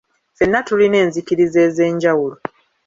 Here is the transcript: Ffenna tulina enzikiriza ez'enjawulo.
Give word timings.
Ffenna 0.31 0.59
tulina 0.67 0.97
enzikiriza 1.03 1.59
ez'enjawulo. 1.67 2.35